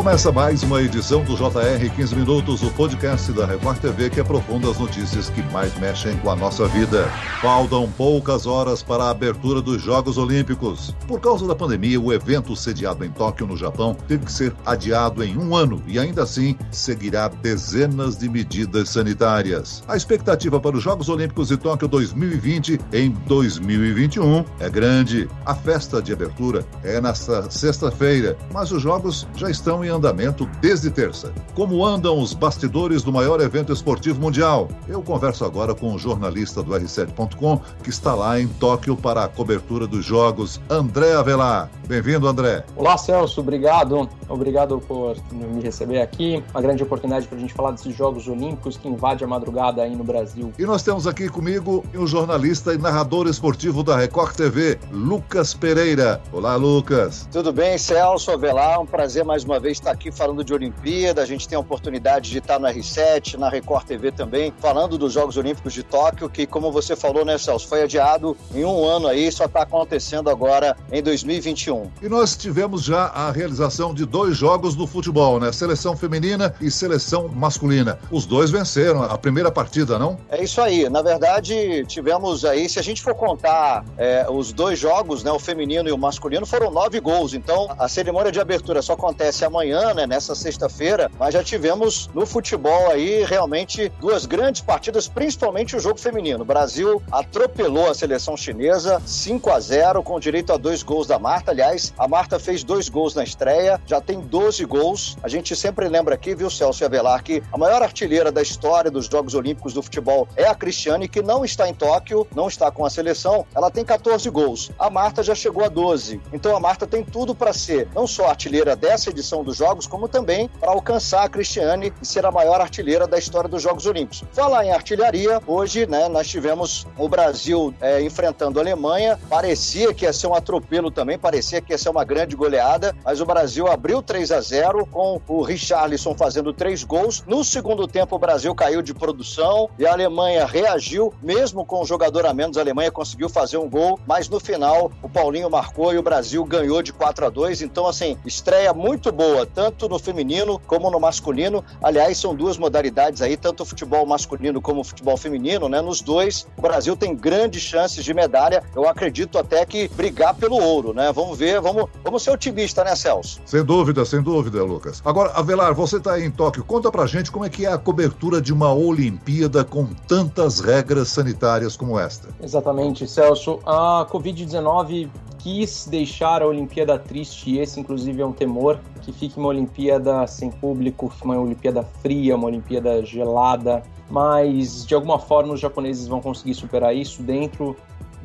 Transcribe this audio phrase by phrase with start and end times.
[0.00, 4.70] Começa mais uma edição do JR 15 Minutos, o podcast da Record TV que aprofunda
[4.70, 7.06] as notícias que mais mexem com a nossa vida.
[7.42, 10.96] Faltam poucas horas para a abertura dos Jogos Olímpicos.
[11.06, 15.22] Por causa da pandemia, o evento sediado em Tóquio, no Japão, teve que ser adiado
[15.22, 19.84] em um ano e ainda assim seguirá dezenas de medidas sanitárias.
[19.86, 25.28] A expectativa para os Jogos Olímpicos de Tóquio 2020 em 2021 é grande.
[25.44, 30.90] A festa de abertura é nesta sexta-feira, mas os Jogos já estão em andamento desde
[30.90, 31.32] terça.
[31.54, 34.68] Como andam os bastidores do maior evento esportivo mundial?
[34.88, 39.24] Eu converso agora com o um jornalista do R7.com que está lá em Tóquio para
[39.24, 41.70] a cobertura dos Jogos, André Avelar.
[41.86, 42.64] Bem-vindo, André.
[42.76, 43.40] Olá, Celso.
[43.40, 44.08] Obrigado.
[44.28, 46.42] Obrigado por me receber aqui.
[46.52, 49.96] Uma grande oportunidade para a gente falar desses Jogos Olímpicos que invade a madrugada aí
[49.96, 50.52] no Brasil.
[50.56, 55.52] E nós temos aqui comigo o um jornalista e narrador esportivo da Record TV, Lucas
[55.52, 56.20] Pereira.
[56.32, 57.28] Olá, Lucas.
[57.32, 58.80] Tudo bem, Celso Avelar?
[58.80, 61.22] Um prazer mais uma vez estar aqui falando de Olimpíada.
[61.22, 65.12] A gente tem a oportunidade de estar no R7, na Record TV também, falando dos
[65.12, 69.08] Jogos Olímpicos de Tóquio, que, como você falou, né, Celso, foi adiado em um ano
[69.08, 71.90] aí, só está acontecendo agora em 2021.
[72.02, 75.52] E nós tivemos já a realização de dois jogos do futebol, né?
[75.52, 77.98] Seleção feminina e seleção masculina.
[78.10, 80.18] Os dois venceram a primeira partida, não?
[80.28, 80.88] É isso aí.
[80.88, 85.38] Na verdade, tivemos aí, se a gente for contar é, os dois jogos, né, o
[85.38, 87.34] feminino e o masculino, foram nove gols.
[87.34, 92.26] Então, a cerimônia de abertura só acontece amanhã, né, nessa sexta-feira, mas já tivemos no
[92.26, 96.42] futebol aí realmente duas grandes partidas, principalmente o jogo feminino.
[96.42, 101.18] O Brasil atropelou a seleção chinesa 5 a 0 com direito a dois gols da
[101.18, 101.50] Marta.
[101.50, 105.16] Aliás, a Marta fez dois gols na estreia, já tem 12 gols.
[105.22, 109.06] A gente sempre lembra aqui, viu, Celso Avelar, que a maior artilheira da história dos
[109.06, 112.84] Jogos Olímpicos do futebol é a Cristiane, que não está em Tóquio, não está com
[112.84, 113.46] a seleção.
[113.54, 114.70] Ela tem 14 gols.
[114.78, 116.20] A Marta já chegou a 12.
[116.32, 120.08] Então a Marta tem tudo para ser não só artilheira dessa edição dos Jogos, como
[120.08, 124.24] também para alcançar a Cristiane e ser a maior artilheira da história dos Jogos Olímpicos.
[124.32, 129.20] Falar em artilharia, hoje, né, nós tivemos o Brasil é, enfrentando a Alemanha.
[129.28, 133.20] Parecia que ia ser um atropelo também, parecia que ia ser uma grande goleada, mas
[133.20, 137.22] o Brasil abriu 3 a 0 com o Richarlison fazendo três gols.
[137.26, 141.84] No segundo tempo, o Brasil caiu de produção e a Alemanha reagiu, mesmo com o
[141.84, 145.92] jogador a menos, a Alemanha conseguiu fazer um gol, mas no final o Paulinho marcou
[145.92, 147.60] e o Brasil ganhou de 4 a 2.
[147.60, 151.64] Então, assim, estreia muito boa, tanto no feminino como no masculino.
[151.82, 155.80] Aliás, são duas modalidades aí, tanto o futebol masculino como o futebol feminino, né?
[155.80, 158.62] Nos dois, o Brasil tem grandes chances de medalha.
[158.74, 161.12] Eu acredito até que brigar pelo ouro, né?
[161.12, 163.40] Vamos ver, vamos, vamos ser otimistas, né, Celso?
[163.44, 165.02] Sem dúvida, sem dúvida, Lucas.
[165.04, 166.64] Agora, Avelar, você está aí em Tóquio.
[166.64, 171.08] Conta pra gente como é que é a cobertura de uma Olimpíada com tantas regras
[171.08, 172.28] sanitárias como esta.
[172.42, 173.60] Exatamente, Celso.
[173.66, 175.08] A Covid-19
[175.42, 180.26] quis deixar a Olimpíada triste, e esse, inclusive, é um temor que fique uma Olimpíada
[180.26, 186.20] sem público, uma Olimpíada fria, uma Olimpíada gelada, mas de alguma forma os japoneses vão
[186.20, 187.76] conseguir superar isso dentro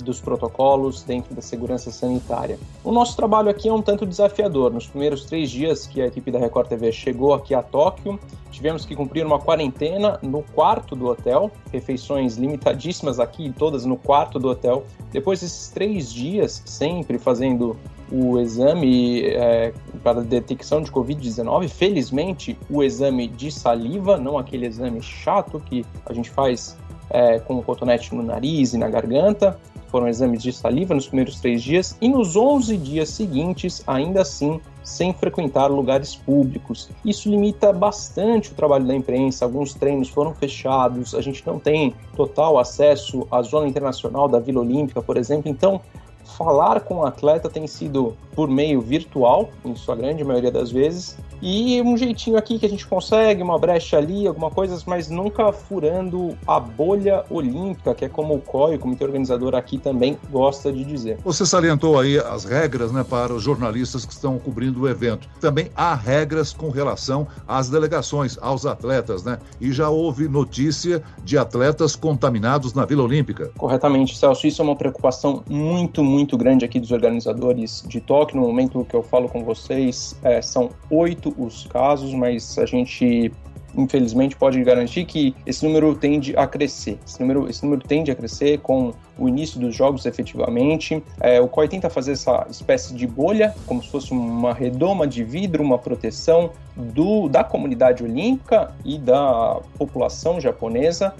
[0.04, 2.58] dos protocolos, dentro da segurança sanitária.
[2.84, 4.74] O nosso trabalho aqui é um tanto desafiador.
[4.74, 8.20] Nos primeiros três dias que a equipe da Record TV chegou aqui a Tóquio,
[8.52, 14.40] tivemos que cumprir uma quarentena no quarto do hotel, refeições limitadíssimas aqui, todas no quarto
[14.40, 14.86] do hotel.
[15.12, 17.78] Depois desses três dias, sempre fazendo
[18.12, 19.74] o exame é,
[20.04, 21.68] para detecção de Covid-19.
[21.70, 26.78] Felizmente, o exame de saliva, não aquele exame chato que a gente faz
[27.10, 29.60] é, com o cotonete no nariz e na garganta.
[29.88, 34.60] Foram exames de saliva nos primeiros três dias e nos 11 dias seguintes, ainda assim,
[34.84, 36.90] sem frequentar lugares públicos.
[37.04, 39.46] Isso limita bastante o trabalho da imprensa.
[39.46, 44.62] Alguns treinos foram fechados, a gente não tem total acesso à zona internacional da Vila
[44.62, 45.50] Olímpica, por exemplo.
[45.50, 45.82] Então,
[46.26, 51.18] falar com o atleta tem sido por meio virtual, em sua grande maioria das vezes,
[51.42, 55.52] e um jeitinho aqui que a gente consegue, uma brecha ali, alguma coisa, mas nunca
[55.54, 60.72] furando a bolha olímpica, que é como o COI, o comitê organizador aqui também gosta
[60.72, 61.18] de dizer.
[61.24, 65.30] Você salientou aí as regras né, para os jornalistas que estão cobrindo o evento.
[65.40, 69.40] Também há regras com relação às delegações, aos atletas, né?
[69.62, 73.52] E já houve notícia de atletas contaminados na Vila Olímpica.
[73.58, 74.48] Corretamente, Celso.
[74.48, 78.40] Isso é uma preocupação muito, muito grande aqui dos organizadores de Tóquio.
[78.40, 83.32] No momento que eu falo com vocês, é, são oito os casos, mas a gente
[83.78, 86.98] infelizmente pode garantir que esse número tende a crescer.
[87.06, 91.04] Esse número, esse número tende a crescer com o início dos jogos efetivamente.
[91.20, 95.24] É, o COI tenta fazer essa espécie de bolha, como se fosse uma redoma de
[95.24, 101.14] vidro, uma proteção do, da comunidade olímpica e da população japonesa,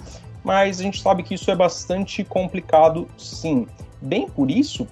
[0.46, 3.66] mas a gente sabe que isso é bastante complicado, sim.
[4.00, 4.86] Bem por isso,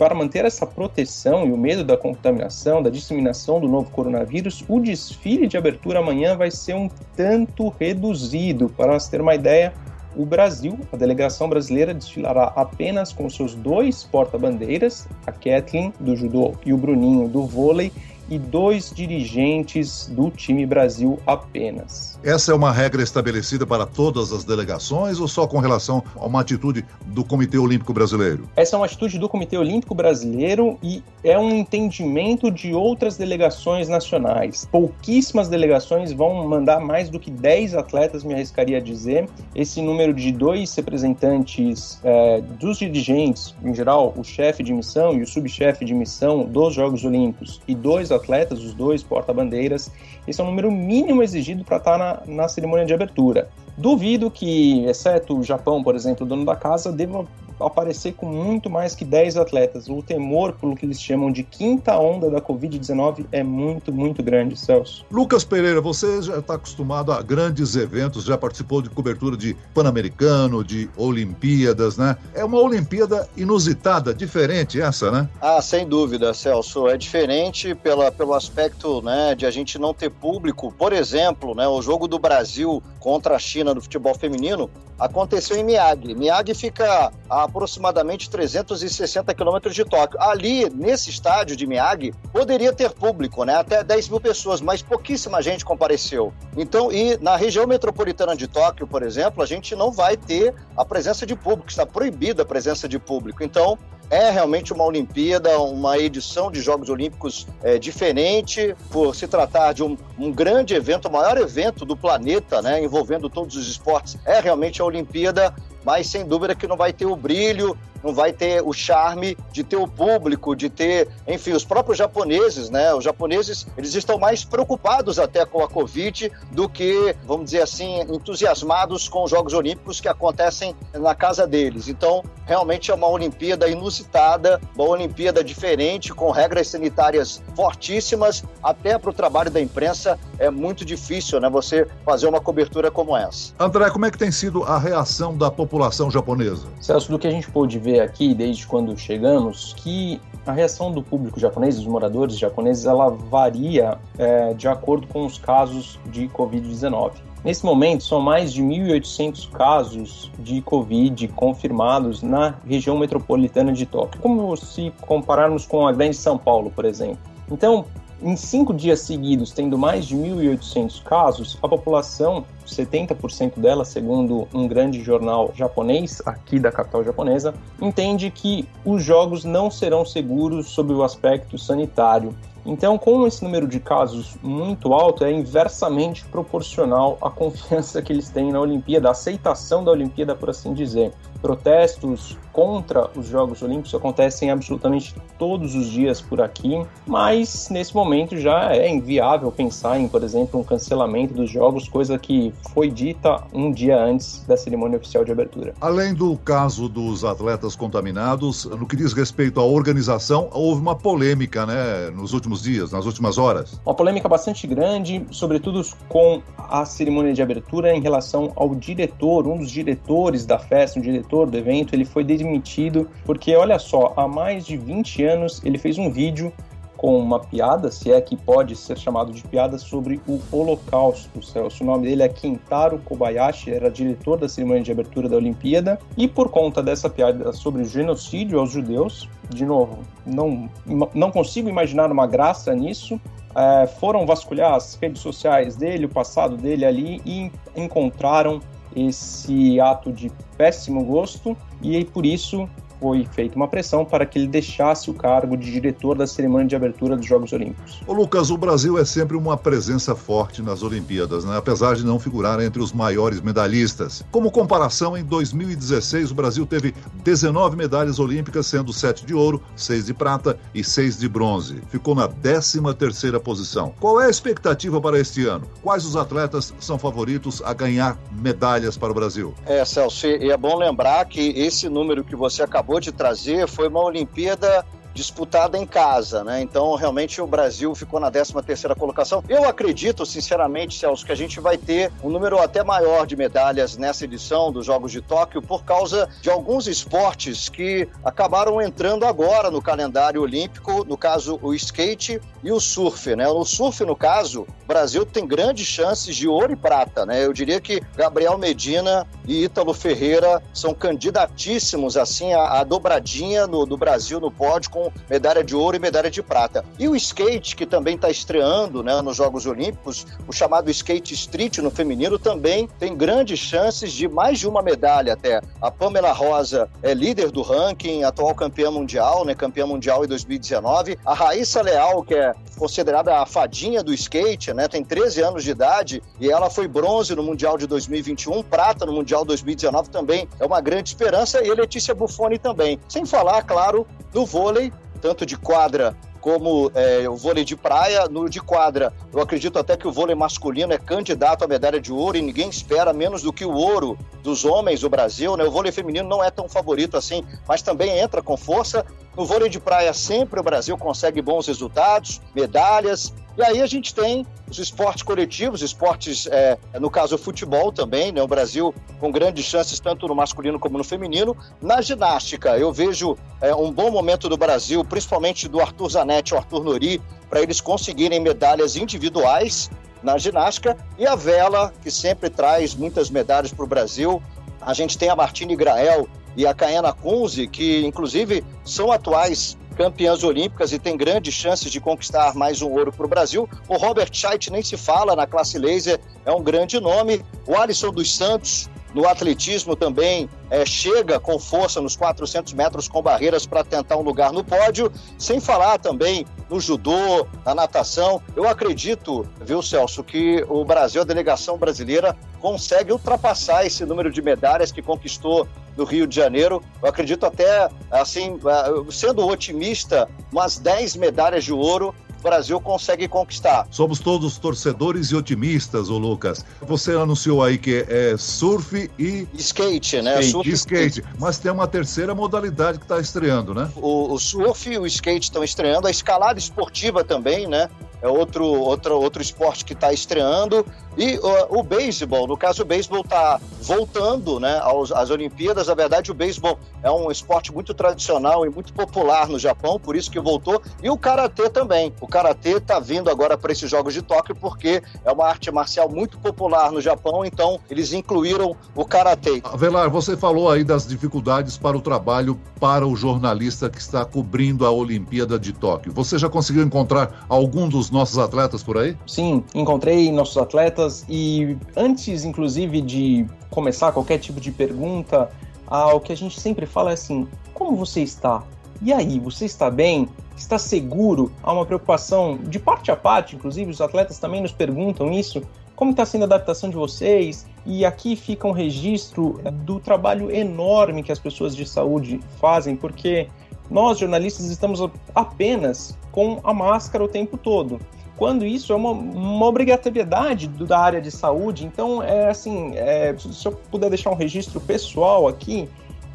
[0.00, 4.80] para manter essa proteção e o medo da contaminação, da disseminação do novo coronavírus, o
[4.80, 8.70] desfile de abertura amanhã vai ser um tanto reduzido.
[8.70, 9.74] Para nós ter uma ideia,
[10.16, 16.54] o Brasil, a delegação brasileira, desfilará apenas com seus dois porta-bandeiras, a Kathleen do judô
[16.64, 17.92] e o Bruninho do vôlei,
[18.30, 22.18] e dois dirigentes do time Brasil apenas.
[22.22, 26.40] Essa é uma regra estabelecida para todas as delegações ou só com relação a uma
[26.40, 28.48] atitude do Comitê Olímpico Brasileiro?
[28.54, 33.88] Essa é uma atitude do Comitê Olímpico Brasileiro e é um entendimento de outras delegações
[33.88, 34.68] nacionais.
[34.70, 39.28] Pouquíssimas delegações vão mandar mais do que 10 atletas, me arriscaria a dizer.
[39.54, 45.22] Esse número de dois representantes é, dos dirigentes, em geral, o chefe de missão e
[45.22, 48.19] o subchefe de missão dos Jogos Olímpicos, e dois atletas,
[48.62, 49.90] os dois porta-bandeiras,
[50.26, 53.48] esse é o número mínimo exigido para estar na, na cerimônia de abertura.
[53.76, 57.26] Duvido que, exceto o Japão, por exemplo, o dono da casa, deva
[57.66, 59.88] aparecer com muito mais que 10 atletas.
[59.88, 64.56] O temor pelo que eles chamam de quinta onda da Covid-19 é muito, muito grande,
[64.56, 65.04] Celso.
[65.10, 70.64] Lucas Pereira, você já está acostumado a grandes eventos, já participou de cobertura de Pan-Americano,
[70.64, 72.16] de Olimpíadas, né?
[72.34, 75.28] É uma Olimpíada inusitada, diferente essa, né?
[75.40, 76.88] Ah, sem dúvida, Celso.
[76.88, 80.72] É diferente pela, pelo aspecto né, de a gente não ter público.
[80.76, 85.64] Por exemplo, né, o jogo do Brasil contra a China no futebol feminino aconteceu em
[85.64, 86.14] Miyagi.
[86.14, 90.20] Miyagi fica a aproximadamente 360 quilômetros de Tóquio.
[90.20, 93.56] Ali, nesse estádio de Miyagi, poderia ter público, né?
[93.56, 96.32] Até 10 mil pessoas, mas pouquíssima gente compareceu.
[96.56, 100.84] Então, e na região metropolitana de Tóquio, por exemplo, a gente não vai ter a
[100.84, 103.42] presença de público, está proibida a presença de público.
[103.42, 103.78] Então,
[104.10, 109.84] é realmente uma Olimpíada, uma edição de Jogos Olímpicos é, diferente, por se tratar de
[109.84, 114.18] um, um, grande evento, o maior evento do planeta, né, envolvendo todos os esportes.
[114.24, 115.54] É realmente a Olimpíada,
[115.84, 119.62] mas sem dúvida que não vai ter o brilho não vai ter o charme de
[119.62, 122.94] ter o público, de ter, enfim, os próprios japoneses, né?
[122.94, 128.00] Os japoneses, eles estão mais preocupados até com a Covid do que, vamos dizer assim,
[128.02, 131.88] entusiasmados com os Jogos Olímpicos que acontecem na casa deles.
[131.88, 139.10] Então, realmente é uma Olimpíada inusitada, uma Olimpíada diferente, com regras sanitárias fortíssimas, até para
[139.10, 141.48] o trabalho da imprensa é muito difícil, né?
[141.50, 143.52] Você fazer uma cobertura como essa.
[143.58, 145.69] André, como é que tem sido a reação da população
[146.10, 146.66] japonesa?
[146.80, 150.92] Celso, do que a gente pôde ver ver aqui, desde quando chegamos, que a reação
[150.92, 156.28] do público japonês, dos moradores japoneses, ela varia é, de acordo com os casos de
[156.28, 157.12] Covid-19.
[157.44, 164.20] Nesse momento, são mais de 1.800 casos de Covid confirmados na região metropolitana de Tóquio,
[164.20, 167.18] como se compararmos com a grande São Paulo, por exemplo.
[167.50, 167.86] Então,
[168.22, 174.68] em cinco dias seguidos, tendo mais de 1.800 casos, a população, 70% dela, segundo um
[174.68, 180.92] grande jornal japonês, aqui da capital japonesa, entende que os jogos não serão seguros sob
[180.92, 182.34] o aspecto sanitário.
[182.64, 188.28] Então, com esse número de casos muito alto, é inversamente proporcional à confiança que eles
[188.28, 193.94] têm na Olimpíada, a aceitação da Olimpíada, por assim dizer protestos contra os Jogos Olímpicos
[193.94, 200.08] acontecem absolutamente todos os dias por aqui, mas nesse momento já é inviável pensar em,
[200.08, 204.98] por exemplo, um cancelamento dos Jogos, coisa que foi dita um dia antes da cerimônia
[204.98, 205.74] oficial de abertura.
[205.80, 211.64] Além do caso dos atletas contaminados, no que diz respeito à organização, houve uma polêmica,
[211.64, 213.80] né, nos últimos dias, nas últimas horas.
[213.86, 219.58] Uma polêmica bastante grande, sobretudo com a cerimônia de abertura em relação ao diretor, um
[219.58, 224.26] dos diretores da festa, um diretor do evento, ele foi demitido porque, olha só, há
[224.26, 226.52] mais de 20 anos ele fez um vídeo
[227.00, 231.42] com uma piada, se é que pode ser chamado de piada, sobre o Holocausto.
[231.42, 231.82] Celso.
[231.82, 236.28] O nome dele é Kentaro Kobayashi, era diretor da cerimônia de abertura da Olimpíada, e
[236.28, 240.68] por conta dessa piada sobre o genocídio aos judeus, de novo, não,
[241.14, 243.18] não consigo imaginar uma graça nisso,
[243.56, 248.60] é, foram vasculhar as redes sociais dele, o passado dele ali, e encontraram
[248.94, 252.68] esse ato de péssimo gosto e por isso
[253.00, 256.76] foi feita uma pressão para que ele deixasse o cargo de diretor da cerimônia de
[256.76, 258.00] abertura dos Jogos Olímpicos.
[258.06, 261.56] Ô Lucas, o Brasil é sempre uma presença forte nas Olimpíadas, né?
[261.56, 264.22] apesar de não figurar entre os maiores medalhistas.
[264.30, 270.06] Como comparação, em 2016 o Brasil teve 19 medalhas olímpicas, sendo 7 de ouro, 6
[270.06, 271.82] de prata e 6 de bronze.
[271.88, 273.94] Ficou na 13ª posição.
[273.98, 275.66] Qual é a expectativa para este ano?
[275.82, 279.54] Quais os atletas são favoritos a ganhar medalhas para o Brasil?
[279.64, 283.68] É, Celso, e é bom lembrar que esse número que você acabou acabou de trazer
[283.68, 286.60] foi uma Olimpíada disputada em casa, né?
[286.62, 289.42] Então, realmente, o Brasil ficou na 13 terceira colocação.
[289.48, 293.96] Eu acredito, sinceramente, Celso, que a gente vai ter um número até maior de medalhas
[293.96, 299.70] nessa edição dos Jogos de Tóquio por causa de alguns esportes que acabaram entrando agora
[299.70, 303.46] no calendário olímpico, no caso, o skate e o surf, né?
[303.46, 307.44] No surf, no caso, o Brasil tem grandes chances de ouro e prata, né?
[307.46, 313.86] Eu diria que Gabriel Medina e Ítalo Ferreira são candidatíssimos, assim, a, a dobradinha no,
[313.86, 316.84] do Brasil no pódio com medalha de ouro e medalha de prata.
[316.98, 321.78] E o skate, que também está estreando né, nos Jogos Olímpicos, o chamado skate street
[321.78, 325.60] no feminino, também tem grandes chances de mais de uma medalha até.
[325.80, 331.16] A Pamela Rosa é líder do ranking, atual campeã mundial, né, campeã mundial em 2019.
[331.24, 335.70] A Raíssa Leal, que é considerada a fadinha do skate, né, tem 13 anos de
[335.70, 340.48] idade e ela foi bronze no Mundial de 2021, prata no Mundial 2019 também.
[340.58, 342.98] É uma grande esperança e a Letícia Buffoni também.
[343.08, 348.26] Sem falar, claro, no vôlei, tanto de quadra como é, o vôlei de praia.
[348.28, 352.12] No de quadra, eu acredito até que o vôlei masculino é candidato à medalha de
[352.12, 355.56] ouro e ninguém espera menos do que o ouro dos homens do Brasil.
[355.56, 355.64] Né?
[355.64, 359.04] O vôlei feminino não é tão favorito assim, mas também entra com força.
[359.36, 363.32] No vôlei de praia, sempre o Brasil consegue bons resultados, medalhas.
[363.56, 368.32] E aí a gente tem os esportes coletivos, esportes, é, no caso o futebol também,
[368.32, 368.42] né?
[368.42, 371.56] O Brasil com grandes chances tanto no masculino como no feminino.
[371.80, 376.56] Na ginástica, eu vejo é, um bom momento do Brasil, principalmente do Arthur Zanetti e
[376.56, 379.90] Arthur Nori, para eles conseguirem medalhas individuais
[380.22, 384.42] na ginástica e a vela, que sempre traz muitas medalhas para o Brasil.
[384.80, 390.42] A gente tem a Martine Grael e a Caena Kunze, que inclusive são atuais campeãs
[390.42, 393.68] olímpicas e tem grandes chances de conquistar mais um ouro para o Brasil.
[393.86, 397.44] O Robert Scheidt nem se fala na classe laser, é um grande nome.
[397.66, 403.20] O Alisson dos Santos, no atletismo também é, chega com força nos 400 metros com
[403.20, 408.40] barreiras para tentar um lugar no pódio, sem falar também no judô, na natação.
[408.54, 414.40] Eu acredito, viu, Celso, que o Brasil, a delegação brasileira, consegue ultrapassar esse número de
[414.40, 415.66] medalhas que conquistou
[416.00, 416.82] no Rio de Janeiro.
[417.02, 423.28] Eu acredito até, assim, é, sendo otimista, umas 10 medalhas de ouro o Brasil consegue
[423.28, 423.86] conquistar.
[423.90, 426.64] Somos todos torcedores e otimistas, o Lucas.
[426.80, 430.40] Você anunciou aí que é surf e skate, né?
[430.40, 431.24] Skate, surf, skate.
[431.38, 433.90] Mas tem uma terceira modalidade que está estreando, né?
[433.94, 437.90] O, o surf e o skate estão estreando, a escalada esportiva também, né?
[438.22, 440.84] É outro, outro, outro esporte que está estreando.
[441.16, 445.88] E uh, o beisebol, no caso, o beisebol está voltando né, aos, às Olimpíadas.
[445.88, 450.14] Na verdade, o beisebol é um esporte muito tradicional e muito popular no Japão, por
[450.14, 450.80] isso que voltou.
[451.02, 452.12] E o karatê também.
[452.20, 456.08] O karatê está vindo agora para esses Jogos de Tóquio porque é uma arte marcial
[456.08, 459.62] muito popular no Japão, então eles incluíram o karatê.
[459.76, 464.86] Velar, você falou aí das dificuldades para o trabalho para o jornalista que está cobrindo
[464.86, 466.12] a Olimpíada de Tóquio.
[466.12, 469.16] Você já conseguiu encontrar algum dos nossos atletas por aí?
[469.26, 475.50] Sim, encontrei nossos atletas e antes, inclusive, de começar qualquer tipo de pergunta,
[475.86, 478.62] ah, o que a gente sempre fala é assim: como você está?
[479.02, 480.28] E aí, você está bem?
[480.56, 481.50] Está seguro?
[481.62, 485.62] Há uma preocupação de parte a parte, inclusive os atletas também nos perguntam isso.
[485.96, 487.66] Como está sendo a adaptação de vocês?
[487.84, 493.48] E aqui fica um registro do trabalho enorme que as pessoas de saúde fazem, porque
[493.90, 495.00] nós, jornalistas, estamos
[495.34, 498.00] apenas com a máscara o tempo todo.
[498.36, 503.66] Quando isso é uma, uma obrigatoriedade da área de saúde, então é assim, é, se
[503.66, 505.88] eu puder deixar um registro pessoal aqui,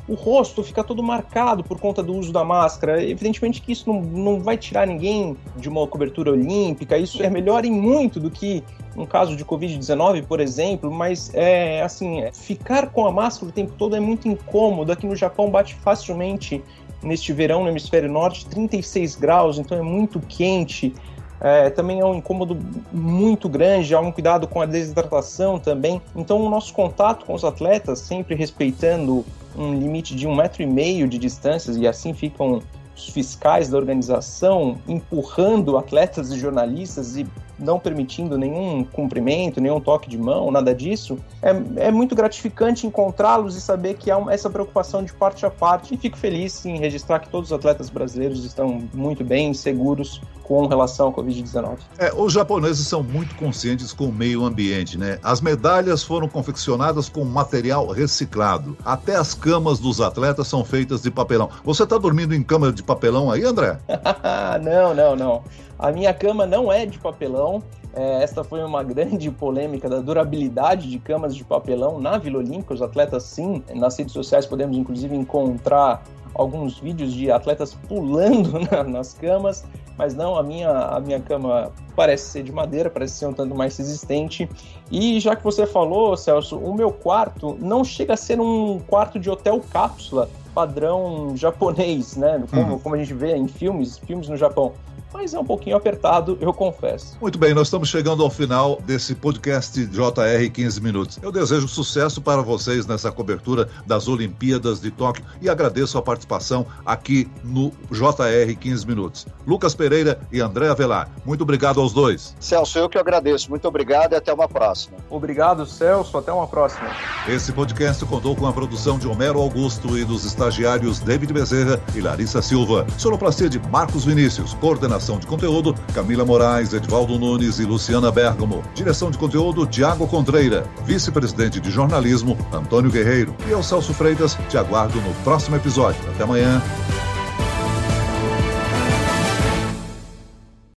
[0.08, 3.04] o rosto fica todo marcado por conta do uso da máscara.
[3.04, 7.66] Evidentemente que isso não, não vai tirar ninguém de uma cobertura olímpica, isso é melhor
[7.66, 8.64] em muito do que
[8.96, 13.74] um caso de Covid-19, por exemplo, mas é assim, ficar com a máscara o tempo
[13.78, 14.92] todo é muito incômodo.
[14.92, 16.64] Aqui no Japão bate facilmente
[17.02, 20.94] neste verão no hemisfério norte, 36 graus, então é muito quente.
[21.40, 22.58] É, também é um incômodo
[22.92, 26.02] muito grande, há um cuidado com a desidratação também.
[26.16, 29.26] Então, o nosso contato com os atletas, sempre respeitando
[29.56, 32.62] um limite de um metro e meio de distâncias, e assim ficam
[32.96, 40.10] os fiscais da organização empurrando atletas e jornalistas e não permitindo nenhum cumprimento, nenhum toque
[40.10, 45.04] de mão, nada disso, é, é muito gratificante encontrá-los e saber que há essa preocupação
[45.04, 45.94] de parte a parte.
[45.94, 50.68] E fico feliz em registrar que todos os atletas brasileiros estão muito bem, seguros com
[50.68, 51.80] relação ao Covid-19.
[51.98, 55.18] É, os japoneses são muito conscientes com o meio ambiente, né?
[55.24, 58.78] As medalhas foram confeccionadas com material reciclado.
[58.86, 61.50] Até as camas dos atletas são feitas de papelão.
[61.64, 63.80] Você está dormindo em cama de papelão aí, André?
[64.62, 65.44] não, não, não.
[65.78, 67.45] A minha cama não é de papelão,
[67.94, 72.74] É, esta foi uma grande polêmica da durabilidade de camas de papelão na Vila Olímpica.
[72.74, 78.84] Os atletas, sim, nas redes sociais podemos inclusive encontrar alguns vídeos de atletas pulando na,
[78.84, 79.64] nas camas,
[79.98, 83.56] mas não, a minha, a minha cama parece ser de madeira, parece ser um tanto
[83.56, 84.50] mais resistente.
[84.92, 89.18] E já que você falou, Celso, o meu quarto não chega a ser um quarto
[89.18, 92.42] de hotel cápsula padrão japonês, né?
[92.50, 92.80] Como, uhum.
[92.80, 94.74] como a gente vê em filmes, filmes no Japão
[95.16, 97.18] mas é um pouquinho apertado, eu confesso.
[97.22, 101.20] Muito bem, nós estamos chegando ao final desse podcast JR 15 Minutos.
[101.22, 106.66] Eu desejo sucesso para vocês nessa cobertura das Olimpíadas de Tóquio e agradeço a participação
[106.86, 109.26] aqui no JR 15 Minutos.
[109.48, 112.36] Lucas Pereira e André Avelar, muito obrigado aos dois.
[112.42, 113.50] Celso, eu que agradeço.
[113.50, 114.98] Muito obrigado e até uma próxima.
[115.10, 116.18] Obrigado, Celso.
[116.18, 116.90] Até uma próxima.
[117.28, 122.02] Esse podcast contou com a produção de Homero Augusto e dos estagiários David Bezerra e
[122.02, 122.86] Larissa Silva.
[122.98, 128.64] Sonoplastia de Marcos Vinícius, coordenação Coordenação de conteúdo, Camila Moraes, Edvaldo Nunes e Luciana Bergamo.
[128.74, 130.66] Direção de conteúdo, Tiago Contreira.
[130.84, 133.36] Vice-presidente de jornalismo, Antônio Guerreiro.
[133.48, 136.02] E eu, Celso Freitas, te aguardo no próximo episódio.
[136.10, 136.62] Até amanhã.